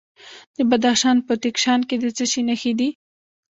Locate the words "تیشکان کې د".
1.43-2.05